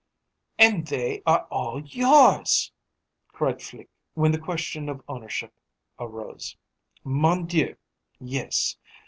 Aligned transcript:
"And 0.57 0.87
they 0.87 1.21
are 1.27 1.45
all 1.51 1.79
yours!" 1.79 2.71
cried 3.27 3.61
Flique, 3.61 3.91
when 4.15 4.31
the 4.31 4.39
question 4.39 4.89
of 4.89 5.03
ownership 5.07 5.53
arose. 5.99 6.57
"Mon 7.03 7.45
Dieu, 7.45 7.75
yes! 8.19 8.77